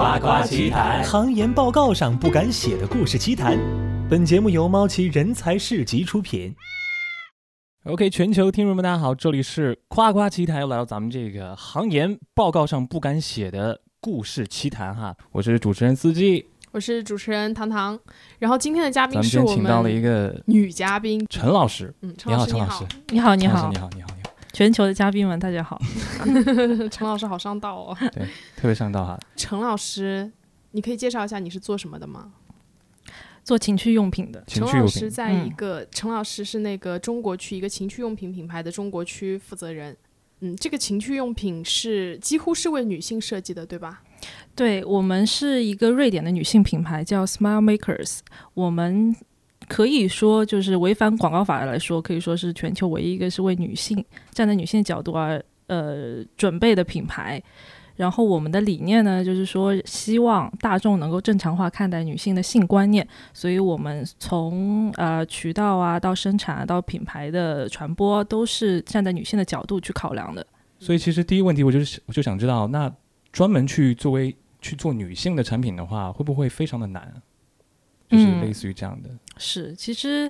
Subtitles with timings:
[0.00, 3.58] 夸夸奇谈，行研报告上不敢写的故事奇谈。
[4.08, 6.54] 本节目由猫奇人才市集出品。
[7.84, 15.14] OK，全球听众们，大家好，这里是夸夸奇谈，又来到咱们这个行研报告上不敢写的故事奇谈哈。
[15.32, 18.00] 我是主持人司机，我是主持人糖糖。
[18.38, 21.94] 然后今天的嘉宾是我们请到了一个女嘉宾，陈老师。
[22.00, 22.84] 嗯，你好，陈老师陈老师。
[23.08, 24.08] 你好，你好，你好，你好。
[24.52, 25.80] 全球的嘉宾们，大家好。
[26.90, 27.96] 陈老师好上道哦。
[28.12, 28.24] 对，
[28.56, 29.18] 特别上道哈。
[29.36, 30.30] 陈老师，
[30.72, 32.32] 你可以介绍一下你是做什么的吗？
[33.44, 34.86] 做情趣用品的，陈老。
[34.86, 39.96] 师在一个，陈老师是那个中国区一个情趣用品品牌的中国区负责人。
[40.40, 44.02] 嗯，这个情趣用品是几乎是为女性设计的，对吧？
[44.54, 48.20] 对我们是一个瑞典的女性品牌，叫 Smile Makers。
[48.54, 49.14] 我们
[49.70, 57.40] 可以说就是违反广告法来说，可以说是全球唯一一个是为女性站在女性角度而呃准备的品牌。
[57.94, 70.44] 然后我们的理念呢，就是说希望大众能够正常化看待女性的性观念，所以我们从呃渠道啊到生产啊到品牌的传播，都是站在女性的角度去考量的。
[70.80, 72.92] 所以其实第一个问题，我就是我就想知道，那
[73.30, 77.22] 专门去作为去做女性的产品的话，会不会非常的难？
[78.10, 79.08] 就是嗯类似于这样的。
[79.36, 80.28] 是，其实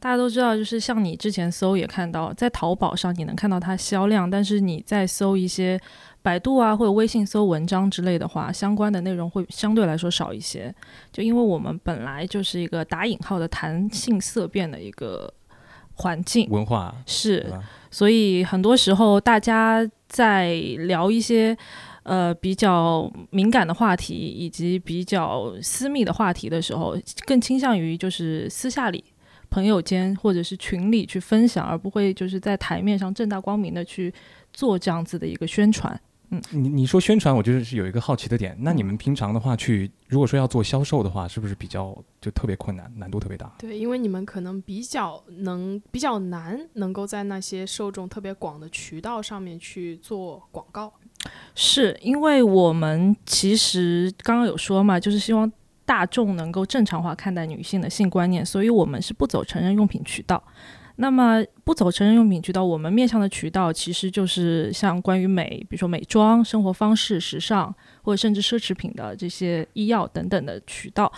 [0.00, 5.80] 大家都知道，就是像你之前搜也看到，在淘宝上你能看到它销量，但是你在搜一些
[6.20, 10.74] 百度啊或者微信搜文章之类的话，相关的内容会相对来说少一些。
[11.12, 15.32] 就因为我们本来就是一个打引号的弹性色变的一个
[15.94, 17.46] 环境，文化是？
[17.90, 21.56] 所以很多时候大家在聊一些
[22.02, 29.04] 呃比较敏感的话题以及比较私密的话题的时候，更倾向于就是私下里。
[29.50, 34.10] 朋友间或者是群里去分享，而不会就是在台面上正大光明的去
[34.50, 36.00] 做这样子的一个宣传。
[36.30, 38.56] 嗯你你说宣传，我就是是有一个好奇的点。
[38.60, 43.54] 那嗯你们平常的话去，如果说要做销售的话，是不是比较就特别困难，难度特别大？
[43.58, 50.90] 对，因为你们可能比较能比较难能够在那些受众特别广的渠道上面去做广告。
[51.54, 55.50] 是因为我们其实刚刚有说嘛，就是希望
[55.84, 60.42] 大众能够正常化看待女性的性观念，所以我们是不走成人用品渠道。
[60.96, 71.10] 那么不走成人用品渠道，我们面向的渠道其实就是像关于美，比如说美妆、生活方式、时尚，或者甚至奢侈品的这些医药等等的渠道。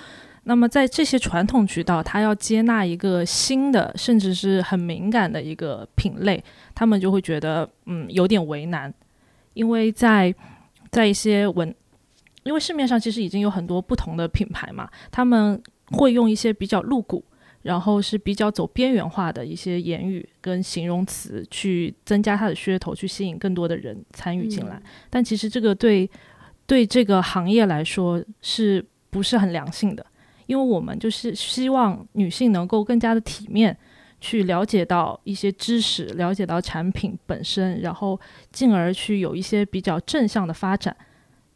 [0.45, 6.43] 那么在这些传统渠道，它要接纳一个新的，甚至是很敏感的一个品类，
[6.75, 8.93] 他们就会觉得嗯有点为难，
[9.55, 10.35] 因为在
[10.91, 11.75] 在一些文，
[12.43, 15.61] 因为市面上其实已经有很多不同的品牌嘛，他们
[15.93, 17.25] 会用一些比较露骨，
[17.63, 24.81] 然后是比较走边缘化的一些言语跟形容词，去增加它的噱头，去吸引更多的人参与进来。
[25.09, 26.09] 但其实这个对
[26.67, 30.05] 对这个行业来说是不是很良性的？
[30.47, 33.77] 因为我们就是希望女性能够更加的体面。
[34.25, 38.19] 去了解到一些知识，了解到产品本身，然后
[38.51, 40.97] 进而去有一些比较正向的发展。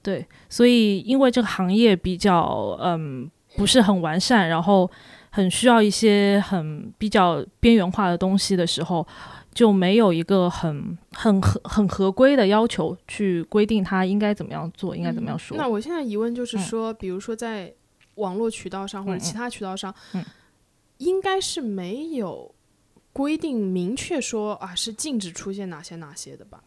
[0.03, 4.89] 对，所以因为这个行业比较嗯不是很完善，然后
[5.31, 9.07] 很需要一些很比较边缘化的东西的时候，
[9.55, 15.57] 就没有一个很很合很合规的要求去规定他应该怎么样做，应该怎么样说。
[15.57, 17.73] 那我现在疑问就是嗯说，比如说在
[18.17, 20.23] 网络渠道上或者其他渠道上，嗯
[20.99, 22.53] 应该是没有
[23.13, 26.63] 规定明确说啊是禁止出现哪些哪些的吧？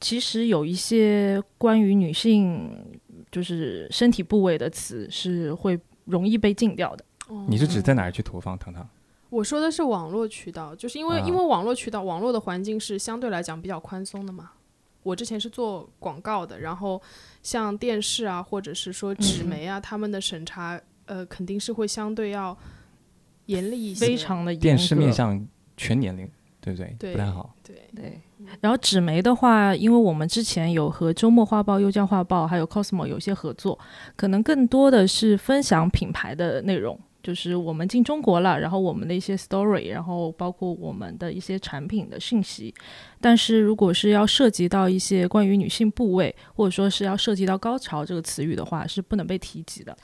[0.00, 3.00] 其实有一些关于女性
[3.32, 7.04] 就是身体部位的词是会容易被禁掉的。
[7.48, 8.88] 你是指在哪儿去投放，糖糖？
[9.28, 14.52] 我说的是网络渠道，就是因为、啊因为网络渠道网络的环境是相对来讲比较宽松的嘛。
[15.02, 17.00] 我之前是做广告的，然后
[17.42, 22.56] 像电视啊，或者是说纸媒啊，他们的审查呃肯定是会相对要
[23.48, 24.06] 严厉一些。
[24.06, 26.26] 非常的严格电视面向全年龄，
[26.60, 26.96] 对不对？
[26.98, 27.54] 对不太好。
[27.62, 28.18] 对，对，
[28.60, 33.78] 然后纸媒的话，因为我们之前有和周末画报、优酱画报还有 Cosmo 有一些合作，
[34.16, 42.72] 可能更多的是分享品牌的内容，就是我们进中国了，然后我们的一些 story，然后包括我们的一些产品的信息。
[43.20, 49.94] 但是如果是要涉及到一些关于女性部位，或者说是要涉及到高潮这个词语的话，是不能被提及的。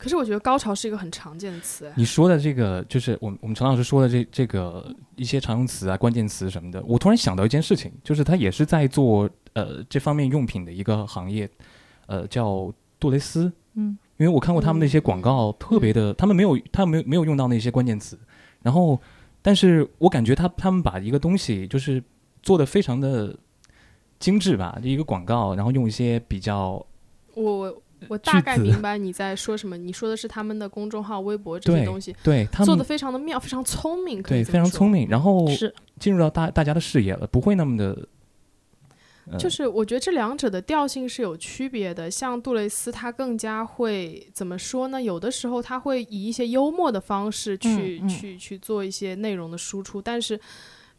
[0.00, 1.92] 可是我觉得高潮是一个很常见的词，哎。
[1.94, 11.46] 你说的这个，就是我们我们陈老师说的这这个一些常用词啊、关键词什么的，我突然想到一件事情，就是他也是在做呃这方面用品的一个行业，
[12.06, 18.18] 呃叫杜蕾斯，嗯，因为我看过他们那些广告，特别的，他们没有他们没有没有用到那些关键词，
[18.62, 18.98] 然后
[19.42, 22.02] 但是我感觉他他们把一个东西就是
[22.42, 23.36] 做的非常的
[24.18, 26.82] 精致吧，就一个广告，然后用一些比较
[27.34, 29.76] 我我大概明白你在说什么。
[29.76, 34.90] 你说的是他们的公众号、微博这些东西对他做的非常的妙，非常聪明，可以对非常聪。
[34.90, 38.08] 明，然后是进入到大大家的视野了，不会那么的。
[39.30, 42.10] 呃就是我觉得这两者的调性是有区别的。
[42.10, 45.00] 像杜蕾斯，他更加会怎么说呢？
[45.00, 50.40] 有的时候他会以一些幽默的方式去、嗯嗯去去做一些内容的输出，但是。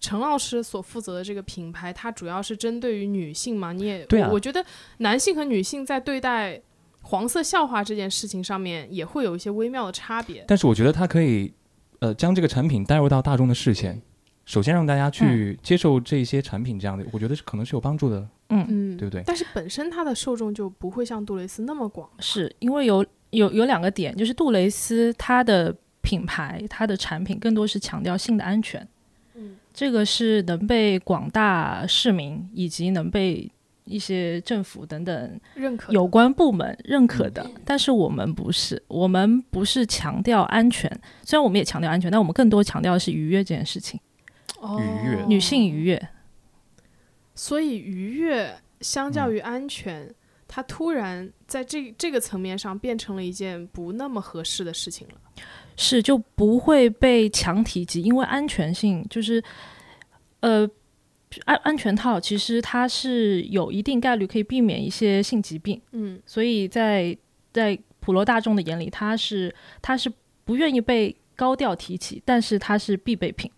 [0.03, 3.71] 陈老师所负责的这个品牌，它主要是针对于女性嘛？
[3.71, 4.65] 你也对啊我我觉得
[4.97, 6.59] 男性和女性在对待
[7.01, 10.43] 黄色笑话这件事情上面也会有一些微妙的差别。
[10.47, 11.53] 但是我觉得它可以，
[11.99, 14.01] 呃，将这个产品带入到大众的视线，
[14.45, 19.23] 首先让大家去接受这些产品，这样的，我觉得是可能是有帮助的，嗯嗯，对不对？
[19.25, 22.09] 但是本身它的受众就不会像杜蕾斯那么广。
[22.19, 28.87] 是因为有有有两个点，就是杜蕾斯它的品牌、它的产品更多是强调性的安全，
[29.35, 33.49] 嗯，这个是能被广大市民以及能被
[33.83, 40.89] 一些政府等等认可有关部门认可的，但是我们不是，我们不是强调安全，
[41.23, 43.99] 虽然我们也强调安全，但我们更多强调的是愉悦这件事情，
[44.61, 46.09] 愉悦哦女性愉悦。
[47.33, 50.13] 所以愉悦相较于安全，
[50.47, 55.15] 它突然在这这个层面上变成了一件不那么合适的事情了。
[55.77, 59.41] 是就不会被强提及，因为安全性就是，
[60.41, 60.69] 呃，
[61.45, 67.15] 安安全套其实它是有一定概率可以避免一些性疾病，嗯所以在
[67.53, 70.11] 在普罗大众的眼里，它是它是
[70.43, 73.49] 不愿意被高调提起，但是它是必备品。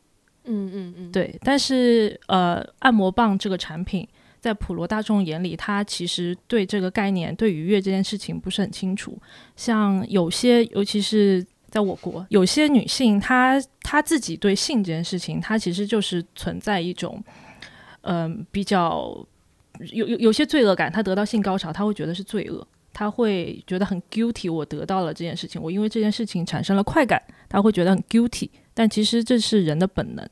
[0.45, 4.05] 嗯嗯嗯，，对，但是呃，按摩棒这个产品
[4.41, 9.17] 在普罗大众眼里，它其实对这个概念、对愉悦这件事情不是很清楚。
[9.55, 17.23] 像有些，尤其是在我国，有些女性，她她自己对性这件事情，她其实就是存在一种，
[18.03, 19.13] 嗯、比较
[19.91, 20.89] 有有有些罪恶感。
[20.89, 22.65] 他得到性高潮，他会觉得是罪恶。
[22.95, 27.19] 他会觉得很 guilty，我得到了这件事情，我因为这件事情产生了快感，
[27.49, 30.29] 他会觉得很 guilty，但其实这是人的本能。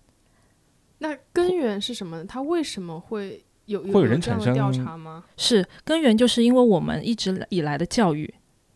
[0.99, 2.25] 那根源是什么呢？
[2.25, 5.23] 他为什么会有有会有人这样的产生调查吗？
[5.37, 8.31] 是根源，就是因为我们一直以来的教育，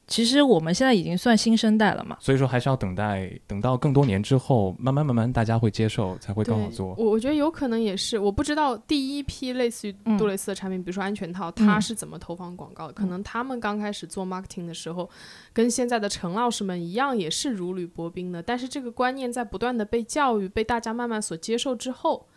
[0.07, 2.15] 其实我们现在已经算新生代了嘛。
[2.19, 6.95] 所以说还是要等待，等到更多年之后，慢慢慢慢大家会接受，才会更好，做。
[6.97, 12.93] 我我觉得有可能也是，我不知道第一批类似于嗯杜蕾斯的产品，比如说安全套，它是怎么投放广告的？
[12.93, 15.09] 可能他们刚开始做 marketing 的时候，
[15.51, 18.43] 跟现在的陈老师们一样，也是如履薄冰的。
[18.43, 22.27] 但是这个观念在不断的被教育、被大家慢慢所接受之后，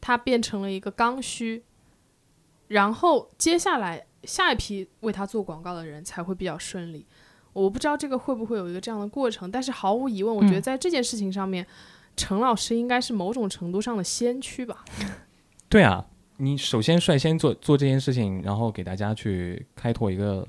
[0.00, 1.64] 它变成了一个刚需。
[2.68, 7.04] 然后接下来下一批为他做广告的人才会比较顺利。
[7.52, 11.66] 我不知道这个会不会有一个这样的过程，但是毫无疑问，我觉得嗯在这件事情上面，
[12.16, 14.84] 陈老师应该是某种程度上的先驱吧。
[15.68, 16.06] 对啊，
[16.36, 20.46] 你首先率先做做这件事情，然后给大家去开拓一个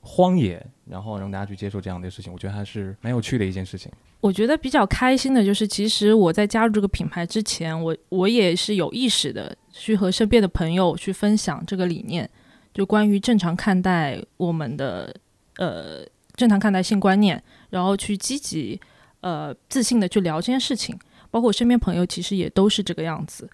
[0.00, 3.92] 荒野，然后让大家去接受这样的事情，我觉得还是蛮有趣的一件事情。
[4.20, 12.28] 我觉得比较开心的就是，其实我在加入这个品牌之前，我我也是有意识的去和身边的朋友去分享这个理念，
[12.72, 15.14] 就关于正常看待我们的
[15.56, 16.04] 呃
[16.34, 18.80] 正常看待性观念，然后去积极
[19.20, 20.98] 呃自信的去聊这件事情。
[21.30, 23.48] 包括我身边朋友其实也都是这个样子。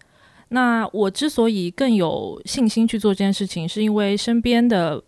[0.49, 5.01] 那我之所以更有信心去做这件事情，是因为身边的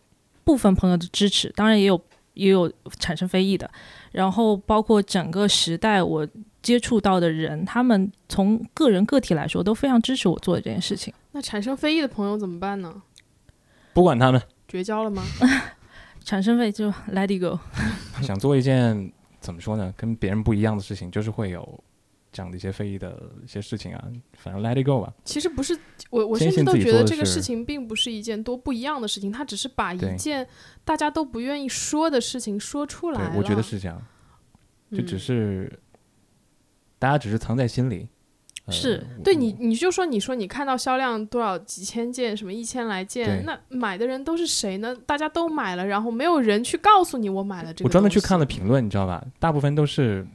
[0.45, 2.01] 部分朋友的支持，当然也有
[2.35, 3.69] 也有产生非议的。
[4.13, 6.29] 然后包括整个时代我
[6.63, 11.13] 接触到的人，他们从个人个体来说都非常支持我做的这件事情。
[11.33, 13.03] 那产生非议的朋友怎么办呢？
[14.01, 15.23] 不管他们绝交了吗？
[16.25, 17.59] 产生费就 let it go。
[18.25, 21.85] 想做一件怎么说呢，跟别人不一样的事情，就是会有
[22.33, 24.03] 这样的一些非议的一些事情啊。
[24.39, 25.13] 反正 let it go 吧。
[25.23, 25.79] 其实不是，
[26.09, 30.49] 我我甚至都觉得这个事情并不是一件多不一样的事情，它只是把一件
[30.83, 34.03] 大家都不愿意说的事情说出来了。，我觉得是这样，
[34.93, 35.81] 就只嗯是、
[36.99, 38.09] 大家只是藏在心里。
[38.71, 44.95] 呃是对你，你就说，你说你看到销量多少几千件，什么一千来件，那买的人都是谁呢？
[45.07, 47.89] 大家都买了，然后没有人去告诉你我买了这个。
[47.89, 49.25] 我专门去看了，评论，你知道吧？
[49.39, 50.27] 大部分都是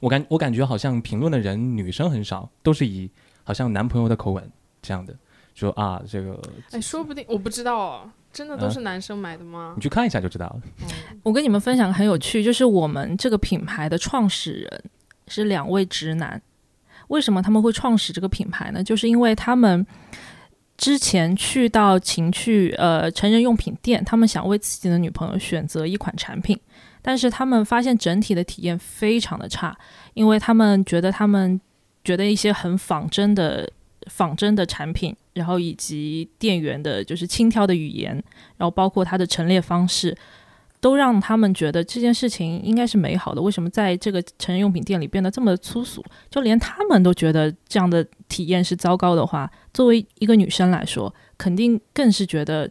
[0.00, 3.10] 我感我感觉好像评论的人女生很少，都是以
[3.42, 4.50] 好像男朋友的口吻
[4.80, 5.14] 这样的
[5.54, 6.40] 说啊，这个
[6.70, 9.82] 哎，说不定我不知道哦，真的都啊是男生买的吗你？
[9.82, 10.62] 去看一下就知道了。
[10.80, 14.84] 嗯 我跟你们分享个很有趣，就是我们这个品牌的创始人
[15.28, 16.40] 是两位直男。
[17.08, 18.82] 为什么他们会创始这个品牌呢？
[18.82, 19.86] 就是因为他们
[20.76, 26.58] 之前去到情趣呃成人用品店，他们想为自己的女朋友选择一款产品，
[27.00, 29.76] 但是他们发现整体的体验非常的差，
[30.14, 31.60] 因为他们觉得他们
[32.02, 33.70] 觉得一些很仿真的
[34.06, 38.12] 仿真的产品，然后以及店员的就是轻佻的语言，
[38.56, 40.16] 然后包括它的陈列方式。
[40.84, 43.40] 都让他们觉得这件事情应该是美好的。
[43.40, 46.04] 为什么在这个成人用品店里变得这么粗俗？
[46.28, 52.70] 就连他们都觉得这样的体验是糟糕的话，作为一个女生来说，肯定更是觉得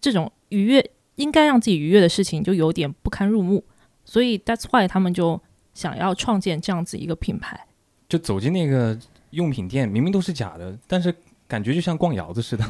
[0.00, 3.62] 这种愉悦应该让自己愉悦的事情就有点不堪入目。
[4.04, 5.40] 所以 that's why 他们就
[5.72, 7.68] 想要创建这样子一个品牌。
[8.10, 8.98] 就走进那个
[9.30, 11.14] 用品店，明明都是假的，但是
[11.46, 12.64] 感觉就像逛窑子似的，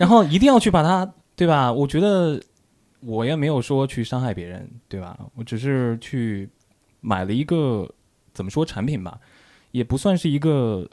[0.00, 1.72] 然后一定要去把它，对吧？
[1.72, 2.42] 我觉得。
[3.04, 5.18] 我也没有说去伤害别人，对吧？
[5.34, 6.48] 我只是去
[7.00, 7.92] 买了一个
[8.32, 9.20] 怎么说产品吧，
[9.72, 10.88] 也不算是一个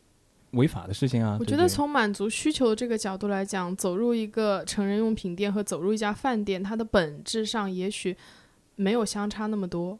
[0.51, 1.37] 违法的事情啊。
[1.39, 8.17] 我觉得从满足需求这个角度来讲，走入一个成人用品店和走入一家饭店，它的本质上也许
[8.75, 9.99] 没有相差那么多。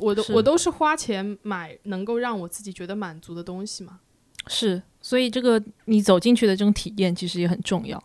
[0.00, 4.00] 我都我都是花钱买能够让我自己觉得满足的东西嘛。
[4.48, 8.02] 是，所以这个你走进去的这种体验其实也很重要。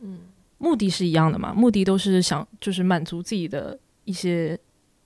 [0.00, 0.18] 嗯。
[0.62, 1.52] 目的是一样的嘛？
[1.52, 4.56] 目的都是想就是满足自己的一些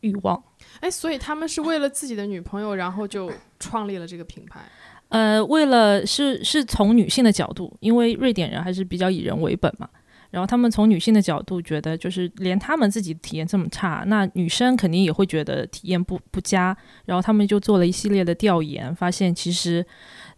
[0.01, 0.41] 欲望。
[0.81, 4.61] 哎，所以他们是为了自己的女朋友，然后就创立了这个品牌。
[5.09, 9.89] 呃，为了是是从女性的角度，因为瑞典人还是比较以人为本嘛。
[10.31, 16.77] 然后他们从女性的角度觉得，就是连他们自己体验这么差，那女生肯定也会觉得体验不不佳。
[17.07, 19.87] 然后他们就做了一系列的调研，发现其实，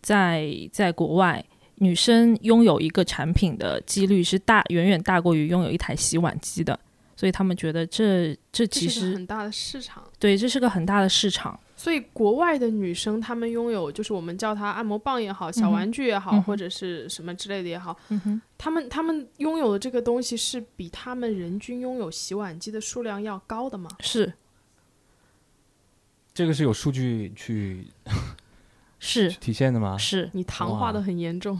[0.01, 1.45] 在在国外。
[1.81, 6.79] 女生拥有一个产品的几率是大，远远大过于拥有一台洗碗机的，
[7.17, 10.03] 所以他们觉得这这其实很大的市场。
[10.19, 11.59] 对，这是个很大的市场。
[11.77, 17.97] 所以国外的女生，她们拥有就是我们叫它按摩棒也好，小玩具也好，或者是什么之类的也好，
[18.59, 23.89] 她们她们拥有的这个东西是比她们人均拥有洗碗机的数量要高的吗？
[24.01, 24.33] 是，
[26.35, 27.87] 这个是有数据去。
[29.09, 29.97] 是体现的吗？
[29.97, 31.59] 是你糖化的很严重。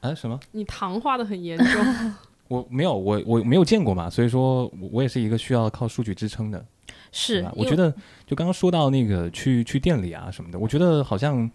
[0.00, 0.12] 啊？
[0.14, 0.38] 什么？
[0.50, 2.10] 你糖化的很严重。
[2.48, 6.64] 我没有，我我没有见过嘛，所以说我也是一个需要靠数据支撑的。
[7.12, 7.92] 是，我觉得
[8.26, 11.48] 就刚刚说到那个去去店里啊什么的，我觉得好像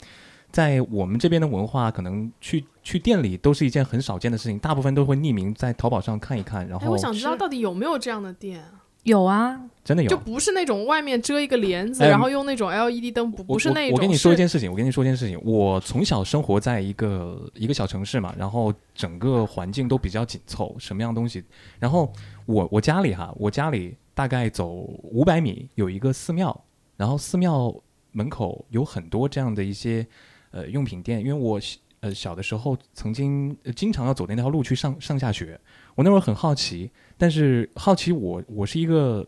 [0.52, 6.66] 在我们这边的文化，可能去去店里都是一件很少见的事情，大部分都会匿名在淘宝上看一看。
[6.70, 8.64] 然后，我想知道到底有没有这样的店。
[9.06, 13.96] 有啊，真的有，就不是那种外面遮一个帘子，然后用那种 LED 灯，不不是那种。
[13.96, 21.44] 我跟你说一件事情，我跟你说一件事情，我从小生活在一个一个小城市嘛，然后整个环境都比较紧凑，什么样东西，
[21.78, 22.12] 然后
[22.48, 26.60] 我我家里哈，我家里大概走五百米有一个寺庙，
[26.98, 27.72] 然后寺庙
[28.12, 30.06] 门口有很多这样的一些
[30.50, 31.62] 呃用品店，因为我
[32.00, 35.60] 呃小的时候曾经经常要走那条路去上上下学，
[35.96, 36.92] 我那会儿很好奇。
[37.18, 39.26] 但是好奇我我是一个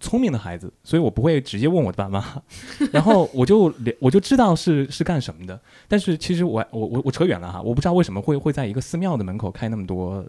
[0.00, 2.42] 聪明的孩子，所以我不会直接问我的爸妈，
[2.92, 5.60] 然后我就我就知道是是干什么的。
[5.88, 10.24] 但是其实我我我我扯远了哈，我不知道为什么会会在一个寺庙的门口开那么多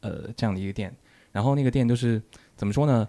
[0.00, 0.94] 呃这样的一个店，
[1.32, 2.22] 然后那个店就是
[2.56, 3.08] 怎么说呢？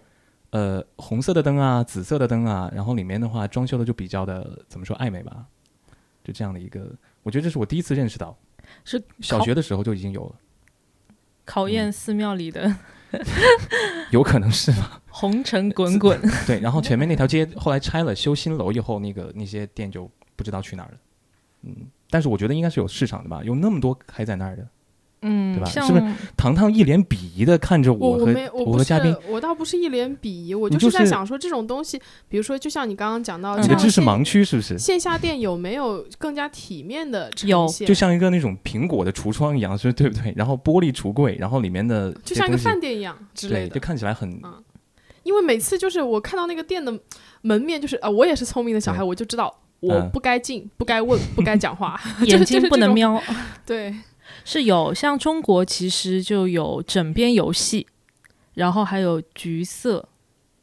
[0.51, 5.45] 呃，红色的灯啊，紫色的灯啊，然后里面的话装修的就比较的怎么说暧昧吧，
[6.23, 8.35] 就这样的一个，我觉得这是我第一次认识到，
[8.83, 10.35] 是小学的时候就已经有了，
[11.49, 12.75] 考验寺庙里的。
[14.11, 15.01] 有可能是吗？
[15.07, 16.21] 红尘滚滚。
[16.45, 20.97] 对，然后前面那条街后来拆了，修新楼以后，那个那些店就不知道去哪儿了。
[21.63, 21.75] 嗯，
[22.11, 24.67] 但是我觉得应该是有市场的吧，有那么多开在那儿的。
[25.21, 25.69] 嗯，对吧？
[25.69, 26.03] 是不是
[26.37, 29.15] 糖糖一脸鄙夷的看着我和我和嘉宾？
[29.27, 34.77] 我倒不是一脸鄙夷，我就是在想说这种东西，比如说，就像你刚刚讲到，你的知识盲区是不是？
[34.77, 40.33] 线下店有没有更加体面的有，就像一个那种苹果的橱窗一样，是 对不对？
[40.37, 44.29] 然后玻璃橱柜，然后里面的就像一个饭店一样之类的，就看起来很。
[44.43, 44.63] 嗯，
[45.23, 46.97] 因为每次就是我看到那个店的
[47.41, 53.21] 门面，就是啊，我也是聪明的小孩，我就知道我不该进，不该问，不该讲话， 眼睛不能瞄。
[53.65, 53.93] 对。
[54.45, 57.85] 是有像中国其实就有枕边游戏，
[58.53, 60.07] 然后还有橘色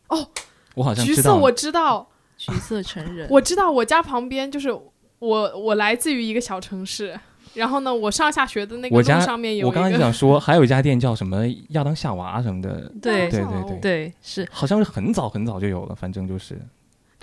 [0.09, 0.29] 哦，
[0.75, 4.71] 我好像橘色我知道，橘色成人我知道，我家旁边就是
[5.19, 7.19] 我我来自于一个小城市，
[7.55, 16.61] 然后呢，我上下学的那个路上面有我刚刚就想说，还有一家店叫什么亚当夏娃什么的，对对对对对是，好像是很早很早就有了，反正就是。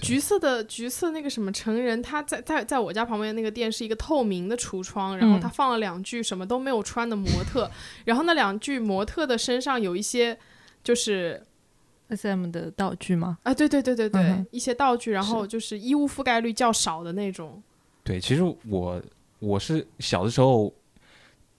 [0.04, 7.72] 橘色的橘色那个什么成人，他在在在我家旁边那个店是一个透明的橱窗，然后他放了两具什么都没有穿的模特，
[8.06, 10.38] 然后那两具模特的身上有一些
[10.84, 11.42] 就是
[12.10, 13.38] S M 的道具吗？
[13.44, 17.64] 啊，对对对对对，一些道具，然后就是衣物覆盖率较少的那种。
[18.04, 19.02] 对，其实我
[19.40, 20.74] 我是小的时候，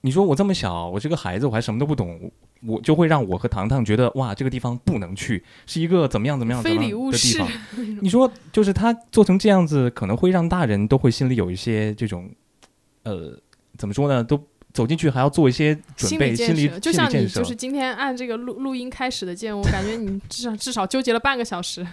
[0.01, 2.31] 你说我这么小，我是个孩子，我还什么都不懂。
[2.67, 6.77] 我就会让我和糖糖觉得哇，这个地方不能去，是一个怎么样怎么样的地
[7.37, 7.47] 方。
[8.01, 12.29] 你说，就是他做成这样子，可能会让大人都会心里有一些这种，
[13.03, 13.37] 呃，
[13.77, 14.23] 怎么说呢？
[14.23, 14.41] 都
[14.73, 17.43] 走进去还要做一些准心备，心理理建设，就像你就。
[17.43, 21.85] 是今天按这个录录音开始的键，我感觉你至少至少纠结了半个小时。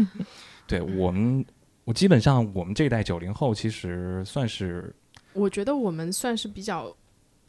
[0.66, 1.44] 对我们，
[1.84, 4.94] 我基本上我们这一代九零后其实算是
[5.34, 6.94] 我觉得我们算是比较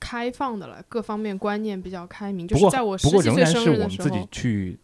[0.03, 2.45] 开放的了，各方面观念比较开明。
[2.45, 4.77] 就不过是在我十不过仍几岁生然是我们日的时候，自己去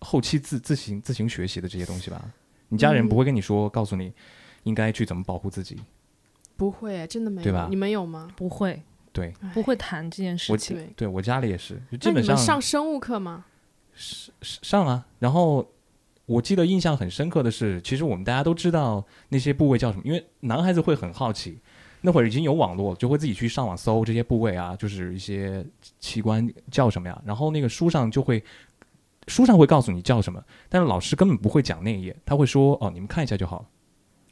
[0.00, 2.20] 后期自自行自行学习的这些东西吧。
[2.70, 4.12] 你家人不会跟你说，告诉你
[4.64, 5.76] 应该去怎么保护自己。
[6.56, 7.44] 不会，真的没有。
[7.44, 8.28] 对吧你们有吗？
[8.34, 8.82] 不会
[9.12, 10.76] 对，不会谈这件事情。
[10.76, 10.92] 对。
[10.96, 13.44] 对我家里也是，就基那你们本上上生物课吗？
[14.42, 15.06] 上啊。
[15.20, 15.70] 然后
[16.26, 21.60] 我记得印象很深刻的是，其实我们大家都知道那些部位叫什么，因为男孩子会很好奇。
[22.00, 25.64] 那会儿已经有网络，就会自己去上网搜这些部位啊，就是一些
[25.98, 27.20] 器官叫什么呀。
[27.24, 28.42] 然后那个书上就会，
[29.26, 33.66] 书上会告诉你叫什么，但是老师根本不会讲那一页，他会说哦，你们看一下就好了。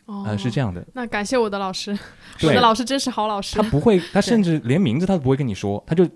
[0.07, 1.99] 哦，呃，是这样的，那感谢我的老师，
[2.43, 3.63] 我的，老师真是好老师他。
[3.71, 6.07] 不会，他甚至连名字他都不会跟你说，他就，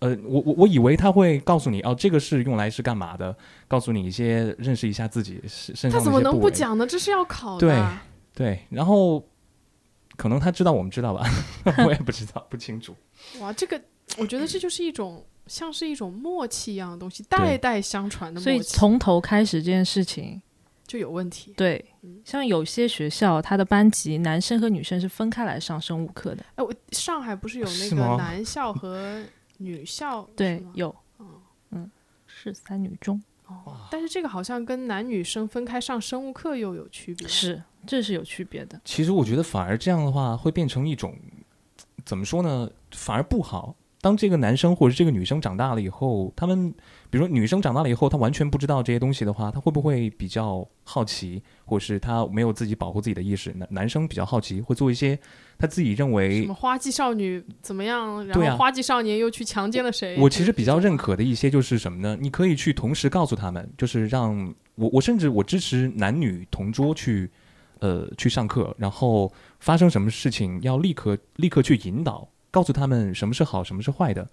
[0.00, 3.32] 呃，我我我以为他会告诉你，哦，这个是用来是干嘛的，
[3.68, 6.36] 告诉你一些认识一下自己身身他怎么能。
[6.40, 6.84] 不讲呢？
[6.84, 7.98] 这是要考对的。
[8.34, 9.24] 对对，然后
[10.16, 11.24] 可能他知道我们知道吧，
[11.86, 12.94] 我也不知道，不清楚。
[13.40, 13.80] 哇，这个
[14.18, 20.40] 我觉得这就是一种像是一种默契一样的东西，代代相传的所以，从头开始这件事情，
[20.86, 21.52] 就有问题。
[21.56, 21.84] 对，
[22.24, 26.44] 像有些学校，他的班级男生和女生是分开来上生物课的。
[26.56, 29.22] 哎，我上海不是有那个男校和
[29.58, 30.28] 女校？
[30.36, 30.94] 对有，
[31.70, 31.90] 嗯，
[32.26, 37.26] 是三女中，哦，但是这个好像跟男女生分开上生物课又有区别。
[37.28, 38.80] 是，这是有区别的。
[38.84, 41.16] 其实我觉得反而这样的话会变成一种
[42.04, 42.70] 怎么说呢？
[42.92, 43.74] 反而不好。
[44.06, 46.72] 当这个男生或者这个女生长大了以后，他们
[47.10, 53.52] 比如说女生长大了以后，她完全不知道这些东西的话，她会不会比较好奇，或者是她没有自己保护自己的意识？
[53.54, 55.18] 男男生比较好奇，会做一些
[55.58, 58.24] 他自己认为什么花季少女怎么样？
[58.28, 60.16] 然后花季少年又去强奸了谁？
[60.20, 62.16] 我其实比较认可的一些就是什么呢？
[62.20, 67.28] 你可以去同时告诉他们，就是让我我甚至我支持男女同桌去
[67.80, 74.26] 呃去上课，然后发生什么事情要立刻立刻去引导，告诉他们什么是好，什么是坏的，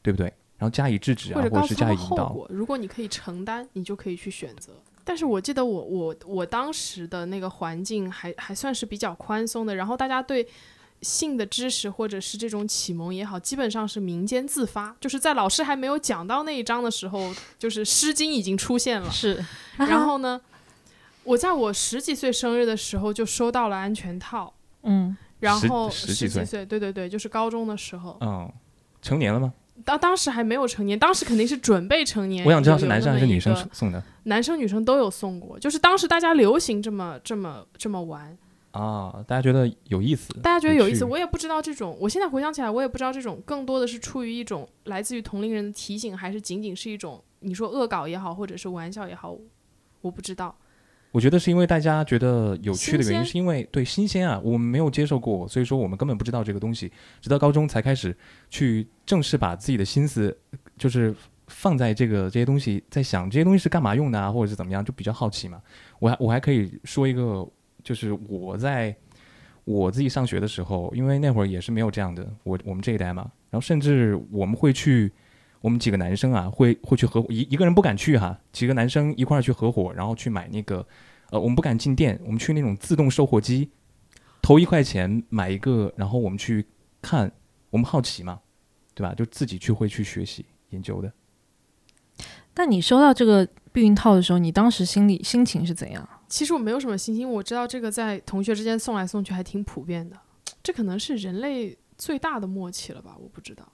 [0.00, 0.32] 对不对？
[0.56, 2.28] 然后加以制止啊，或者或者是告诉他们加以引导。
[2.30, 2.46] 后果。
[2.48, 4.72] 如果你可以承担，你就可以去选择。
[5.04, 10.48] 但是我记得我我我当时的那个环境还还算是比较宽松的，然后大家对
[11.02, 19.10] 性的知识或者是这种启蒙也好，基本上是民间自发，就是在老师还没有讲到那一章的时候，就是《诗经》已经出现了。
[19.10, 19.44] 是，
[19.76, 20.40] 然后呢，
[21.22, 24.52] 我在我十几岁生日的时候就收到了安全套，
[24.82, 28.50] 嗯，十然后十几岁岁，对对对，就是高中的时候，嗯，
[29.00, 29.52] 成年了吗？
[29.84, 32.44] 当当时还没有成年，当时肯定是准备成年。
[32.44, 33.54] 我想知道是男生还是女生？
[33.72, 38.36] 送的男生女生都有送过，就是当时大家流行这么这么这么玩，
[38.72, 39.24] 啊？
[39.28, 40.32] 大家觉得有意思？
[40.42, 41.04] 大家觉得有意思。
[41.04, 49.36] 我也不知道这种，我现在回想起来，我也不知道这种更多的是出于一种来自于同龄人的提醒，还是仅仅是一种你说恶搞也好，或者是玩笑也好，
[50.00, 50.56] 我不知道。
[51.10, 58.14] 我觉得是因为大家觉得有趣的原因，是因为对新鲜啊，我们没有接受过，所以说我们根本不知道这个东西，直到高中才开始
[58.50, 60.36] 去正式把自己的心思
[60.76, 61.14] 就是
[61.46, 65.60] 放在这个这些东西，在想这些东西是干嘛用的啊，或者是怎么样，就比较好奇嘛。
[65.98, 67.48] 我还我还可以说一个，
[67.82, 68.94] 就是我在
[69.64, 75.10] 我自己上学的时候，因为那会儿也是没有这样的，我我们这一代嘛，然后甚至我们会去。
[75.60, 80.86] 我们几个男生啊，会会去合伙一一个人不敢去哈，几个男生一块儿去合伙，然后去买那个
[81.30, 83.70] 呃，我们不敢进店，我们去那种自动售货机，
[84.40, 86.64] 投一块钱买一个，然后我们去
[87.02, 87.30] 看，
[87.70, 88.40] 我们好奇嘛，
[88.94, 89.14] 对吧？
[89.14, 91.12] 就自己去会去学习研究的。
[92.54, 96.08] 但你收到这个避孕套的时候，你当时心里心情是怎样？
[96.28, 100.16] 其实我没有什么心情，我知道这个在同学之间送来送去还挺普遍的，
[100.62, 103.16] 这可能是人类最大的默契了吧？
[103.18, 103.70] 我不知道，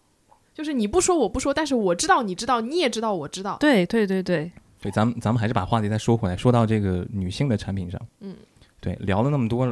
[0.55, 3.57] 就是你不说我不说，但是我知道你知道，你也知道我知道。
[3.59, 8.37] 对对对对，对，咱们咱们还是把话题再说回来，说到这个女性的产品上，嗯，
[8.81, 9.67] 对，聊了那么多，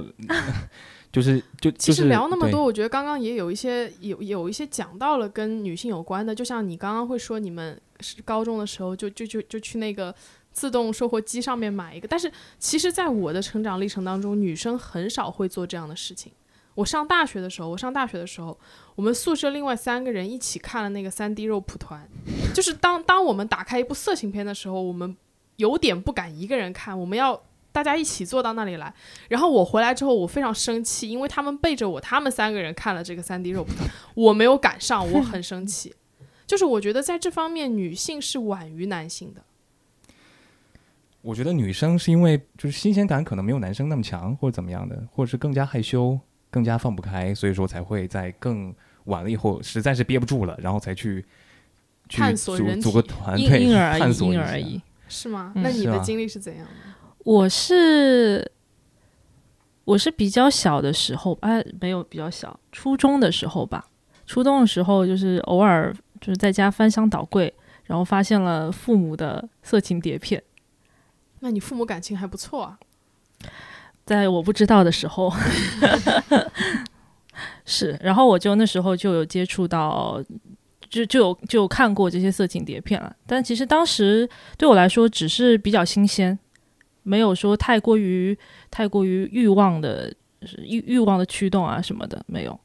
[1.13, 10.13] 就是就其实就是对聊那么多，我觉得刚刚也有一些有有一些讲到了跟女性有关的，就像你刚刚会说你们是高中的时候就就就就去那个
[10.51, 16.33] 自动售货机上面买一个，但是其实，在我的成长历程当中，女生很少会做这样的事情。
[16.75, 18.59] 我上大学的时候，我上大学的时候，
[18.95, 22.09] 我们宿舍另外三个人一起看了那个三 D 肉蒲团，
[22.55, 25.17] 就是当当我们打开一部色情片的时候，我们
[25.57, 28.95] 有点不敢一个人看，我们要大家一起坐到那里来。
[29.29, 35.95] 然后我回来之后，我非常生气，因为他们背着我，他们三个人看了这个三 D 肉蒲团，我没有赶上，我很生气。
[36.47, 39.43] 就是我觉得在这方面，女性是晚于男性的。
[41.23, 46.19] 我觉得女生是因为就是新鲜感可能没有男生那么强，或者怎么样的，或者是更加害羞、
[46.53, 48.73] 更加放不开，所以说才会在更
[49.05, 51.25] 晚了以后实在是憋不住了，然后才去
[52.09, 54.81] 去探索人组组个团队 探索一而异。
[55.09, 55.53] 是吗？
[55.57, 56.73] 嗯那你的经历是怎样的？
[57.25, 58.51] 我是
[59.85, 63.89] 我是比较小的时候，哎，没有比较小，初中的时候吧。
[64.27, 67.53] 初中的时候，就是偶尔就是在家翻箱倒柜，
[67.85, 70.43] 然后发现了父母的色情碟片，
[71.41, 72.79] 那你父母感情还不错啊。
[74.05, 75.33] 在我不知道的时候，
[77.65, 80.23] 是，然后我就那时候就有接触到，
[80.91, 83.15] 就就有就有看过这些色情碟片了。
[83.27, 86.39] 但其实当时对我来说只是比较新鲜，
[87.03, 88.37] 没有说太过于
[88.71, 90.13] 太过于欲望的
[90.65, 92.59] 欲欲望的驱动啊什么的，没有。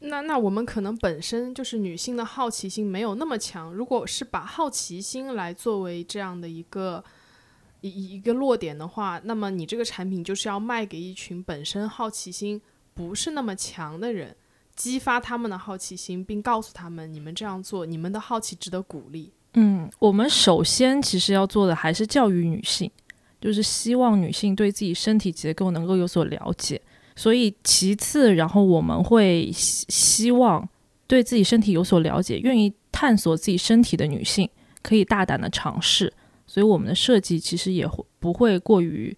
[0.00, 7.02] 那那我们可能本身就是女性的好奇心没有那么强，如果是把好奇心来作为这样的一个
[7.82, 12.60] 一一个落点的话，那么你这个产品就是要卖给一群本身好奇心
[12.94, 14.34] 不是那么强的人，
[14.74, 19.30] 激发他们的好奇心，并告诉他们你们这样做，你们的好奇值得鼓励。
[19.54, 22.90] 嗯，我们首先其实要做的还是教育女性，
[23.40, 26.80] 就是希望女性对自己身体结构能够有所了解。
[27.14, 30.66] 所以其次，然后我们会希希望
[31.06, 34.48] 对自己身体有所了解、愿意探索自己身体的女性
[34.82, 36.10] 可以大胆的尝试。
[36.52, 39.16] 所以我们的设计其实也会不会过于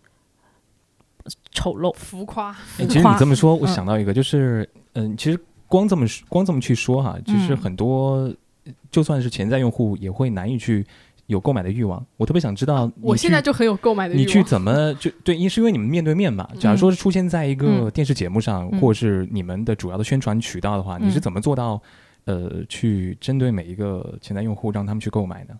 [1.50, 1.92] 丑陋。
[1.94, 8.32] 浮夸，哎其实你这么说，我嗯想到一个，就是嗯，其实光这么光这么去说哈，其实嗯很多
[8.88, 10.86] 就算是潜在用户也会难以去
[11.26, 12.06] 有购买的欲望。
[12.16, 14.24] 我特别想知道，我现在就很有购买的欲望。
[14.24, 16.48] 你去怎么就对，因是因为你们面对面嘛。
[16.60, 21.82] 假如说是出现在一个嗯电视节目上，嗯或者是你们的主要的宣传渠道的话，你是嗯怎么做到
[22.26, 25.58] 呃去针对每一个潜在用户，让他们去购买呢？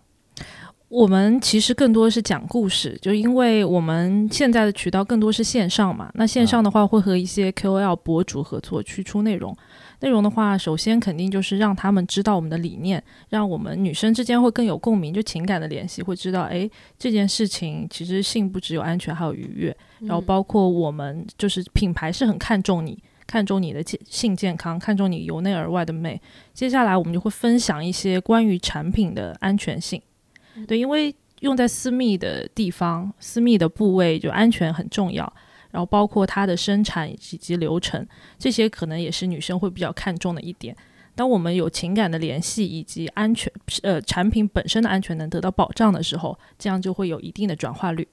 [0.95, 6.09] 我们其实更多是讲故事，就因为我们现在的渠道更多是线上嘛。
[6.13, 9.53] 那线上的话会和一些 KOL 博主合作去出内容。
[9.99, 19.75] 内容的话，首先肯定就是让他们知道我们的理念，让我们女生之间会更有共鸣，就情感的联系，会知道，诶，这件事情其实性不只有安全，还有愉悦。
[19.99, 26.21] 然后嗯包括我们就是品牌是很看重你，看重你的健性健康，看重你由内而外的美。
[26.53, 30.01] 接下来我们就会分享一些关于产品的安全性。
[30.67, 35.31] 对，因为用在私密的地方、私密的部位，就安全很重要。
[35.71, 38.07] 然后包括它的生产以及流程，
[38.39, 40.73] 这些可能也是女生会比较看重的一点。
[41.13, 43.51] 当我们有情感的联系以及安全，
[43.83, 48.07] 呃，产品本身的安全能得到保障的时候，这样就会有一定的转化率。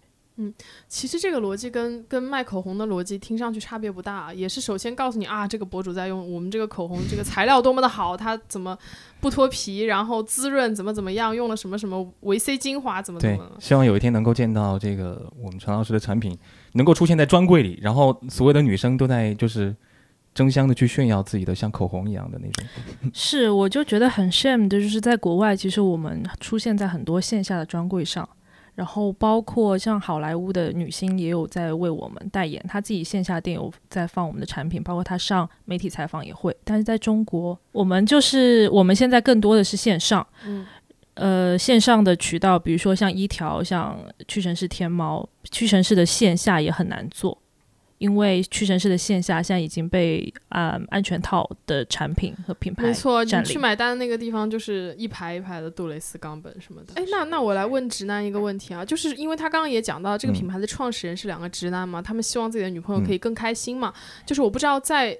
[0.89, 8.77] 其实这个逻辑跟跟卖口红的逻辑听上去差别不大，也是首先告诉你啊，这个博主在用我们这个口红，这个材料多么的好，它怎么
[9.21, 16.37] 不脱皮，然后滋润怎么怎么样，用了什么什么维 C 精华怎么怎对么，希望有一天能够见到这个我们陈老师的产品
[16.73, 19.77] 能够出现在专柜里，然后所有的女生都在就是
[20.35, 22.67] 争相的去炫耀自己的像口红一样的那种。
[23.13, 28.27] 是，我就觉得很 shame 的，就是在国外，其实我们出现在很多线下的专柜上，
[28.75, 36.57] 然后包括像好莱坞的女星也有在为我们代言，她自己线下店有在放我们的产品，包括她上媒体采访也会。
[36.65, 40.67] 但是在中国，我们就是我们现在更多的是线上，嗯
[41.15, 47.37] 呃，线上的渠道，比如说像一条、像屈臣氏、天猫，屈臣氏的线下也很难做。
[48.03, 56.95] 因为屈臣氏的线下现在已经被啊、安全套的产品和品牌没错，你去买单的那个地方就是一排一排的杜蕾斯冈本什么的。
[56.97, 63.95] 哎，那那我来问直男一个问题啊，就是因为他刚刚也讲到这个嗯品牌的创始人是两个直男嘛，他们希望自己的女朋友嗯可以更开心嘛。
[64.27, 65.17] 就是我不知道在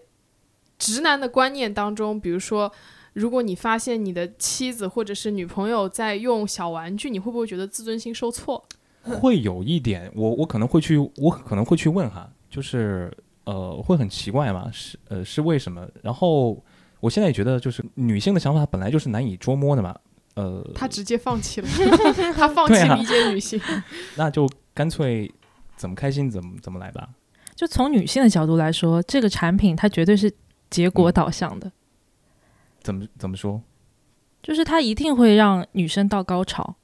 [0.79, 2.73] 直男的观念当中，比如说。
[3.15, 8.65] 如果你发现你的妻子或者是女朋友在用小玩具，你会不会觉得自尊心受挫？
[9.03, 13.11] 会有一点，我我可能会去，我可能会去问哈，就是
[13.45, 15.89] 呃，会很奇怪嘛，是呃是为什么？
[16.03, 16.63] 然后
[17.01, 19.97] 我现在也觉得，就是女性的想法本来就是难以捉摸的嘛，
[20.35, 21.69] 呃，他直接放弃了，
[22.37, 23.59] 他放弃理解女性。
[24.17, 25.33] 那就干脆
[25.77, 27.09] 怎么开心怎么怎么来吧。
[27.55, 30.31] 就从女性的角度来说，这个产品它绝对是
[30.69, 31.73] 结果导向的，
[32.83, 33.63] 怎么怎么说？
[34.43, 36.77] 就是它一定会让女生到高潮。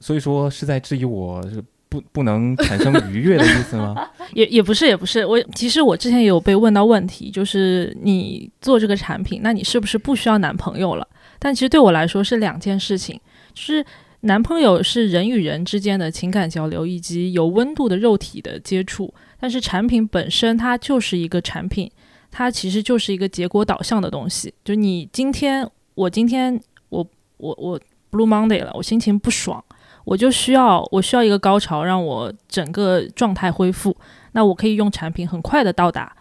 [0.00, 4.08] 所以说是在质疑我是不不能产生愉悦的意思吗？
[4.32, 5.26] 也也不是，也不是。
[5.26, 11.06] 我其实我之前也有被问到问题，就是你做这个产品，那你是不是不需要男朋友了？
[11.40, 13.20] 但其实对我来说是两件事情，
[13.52, 13.84] 就是
[14.20, 21.90] 男朋友是人与人之间的情感交流以及有温度的肉体的接触，但是产品本身它就是一个产品，
[22.30, 24.54] 它其实就是一个结果导向的东西。
[24.64, 27.04] 就你今天，我今天我
[27.38, 27.80] 我我
[28.12, 29.64] Blue Monday 了，我心情不爽。
[30.04, 33.96] 我就需要我需要一个高潮，让我整个状态恢复。
[34.32, 36.14] 那我可以用产品很快的到达，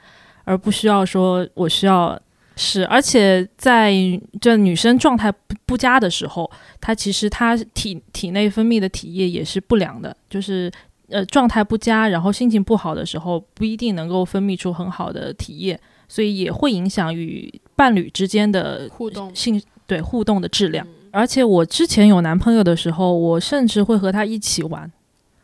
[0.44, 2.20] 而不需要说我需要
[2.56, 3.94] 是，而且在
[4.42, 6.50] 这女生状态不不佳的时候，
[6.82, 10.72] 她其实她体体内分泌的体液也是不良的，就是
[11.10, 20.86] 呃状态不佳，然后心情不好的时候，不一定能够分泌出很好的体液，所以也会影响与伴侣之间的互动性对互动的质量。
[20.86, 24.92] 嗯而且我之前有男朋友的时候，我甚至会和他一起玩，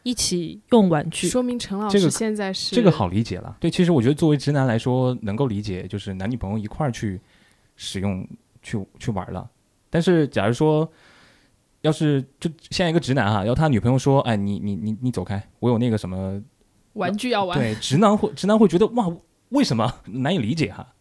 [0.03, 1.27] 一起用玩具。
[1.27, 3.55] 说明陈老师现在是这个好理解了。
[3.59, 7.19] 对，其实我觉得作为直男来说，能够理解，就是男女朋友一块儿去
[7.75, 8.27] 使用、
[8.61, 9.49] 去去玩了。
[9.89, 10.89] 但是假如说，
[11.81, 16.41] 要是就现在一个直男哈，要他女朋友说，哎，你你你你走开，我有那个什么，
[16.93, 19.07] 玩具要玩，对， 直男会直男会觉得哇，
[19.49, 20.94] 为什么难以理解哈？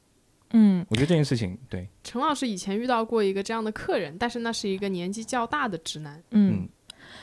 [0.57, 6.63] 嗯，我觉得这件事情，对，陈老师以前遇到过一个这样的客人，但是那是一个年纪较大的直男，嗯。
[6.63, 6.69] 嗯，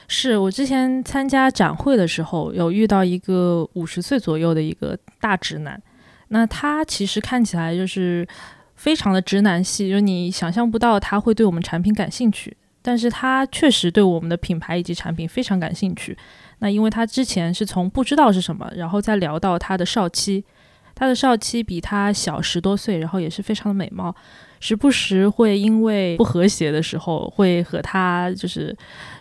[0.07, 5.81] 是我之前参加展会的时候，有遇到一个五十岁左右的一个大直男，
[6.27, 8.27] 那他其实看起来就是
[8.75, 16.17] 非常的直男系，就是你想象不到他会对我们产品感兴趣，但是他确实对我们的品牌以及产品非常感兴趣。
[16.59, 20.43] 那因为他之前是从不知道是什么，然后再聊到他的少妻，
[20.93, 24.15] 他的少妻比他小十多岁，然后也是非常的美貌，
[24.59, 28.75] 时不时会因为不和谐的时候，会和他就是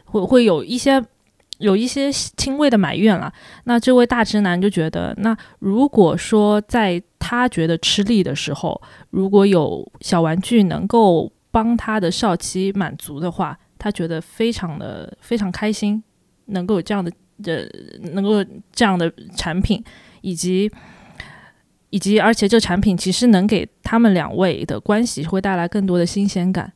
[0.04, 1.02] 会会有一些
[1.58, 3.32] 有一些轻微的埋怨了。
[3.64, 8.80] 那这位大直男就觉得，那如果说在他觉得吃力的时候，
[9.10, 16.02] 如果有小玩具能够帮他的少妻满足的话，他觉得非常的非常开心，
[16.46, 17.10] 能够有这样的
[17.44, 17.64] 呃
[18.12, 19.82] 能够这样的产品，
[20.20, 20.70] 以及。
[21.90, 26.72] 以及，而且这产品其实能给他们两位的关系会带来更多的新鲜感。